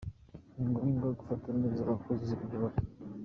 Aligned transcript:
Ni 0.55 0.65
ngombwa 0.69 1.07
gufata 1.19 1.49
neza 1.59 1.79
abakozi 1.85 2.31
uyobora. 2.43 2.75